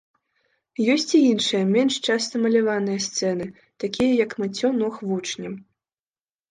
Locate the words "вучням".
5.13-5.53